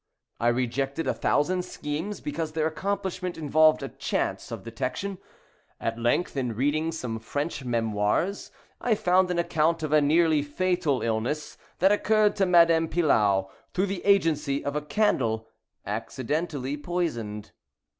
I 0.39 0.47
rejected 0.47 1.05
a 1.05 1.13
thousand 1.13 1.63
schemes, 1.63 2.21
because 2.21 2.53
their 2.53 2.65
accomplishment 2.65 3.37
involved 3.37 3.83
a 3.83 3.89
chance 3.89 4.49
of 4.49 4.63
detection. 4.63 5.19
At 5.79 5.99
length, 5.99 6.35
in 6.35 6.55
reading 6.55 6.91
some 6.91 7.19
French 7.19 7.63
memoirs, 7.63 8.49
I 8.81 8.95
found 8.95 9.29
an 9.29 9.37
account 9.37 9.83
of 9.83 9.93
a 9.93 10.01
nearly 10.01 10.41
fatal 10.41 11.03
illness 11.03 11.55
that 11.77 11.91
occurred 11.91 12.35
to 12.37 12.47
Madame 12.47 12.87
Pilau, 12.87 13.51
through 13.75 13.85
the 13.85 14.03
agency 14.03 14.65
of 14.65 14.75
a 14.75 14.81
candle 14.81 15.47
accidentally 15.85 16.77
poisoned. 16.77 17.51